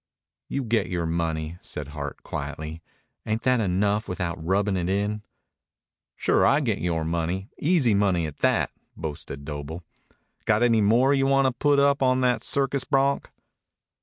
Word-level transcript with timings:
"You 0.49 0.63
get 0.63 0.91
our 0.91 1.05
money," 1.05 1.59
said 1.61 1.89
Hart 1.89 2.23
quietly. 2.23 2.81
"Ain't 3.23 3.43
that 3.43 3.59
enough 3.59 4.07
without 4.07 4.43
rubbin' 4.43 4.75
it 4.75 4.89
in?" 4.89 5.21
"Sure 6.15 6.43
I 6.43 6.59
get 6.59 6.79
yore 6.79 7.05
money 7.05 7.49
easy 7.59 7.93
money, 7.93 8.25
at 8.25 8.39
that," 8.39 8.71
boasted 8.97 9.45
Doble. 9.45 9.83
"Got 10.45 10.63
any 10.63 10.81
more 10.81 11.13
you 11.13 11.27
want 11.27 11.45
to 11.45 11.51
put 11.51 11.77
up 11.77 12.01
on 12.01 12.21
the 12.21 12.39
circus 12.39 12.83
bronc?" 12.83 13.29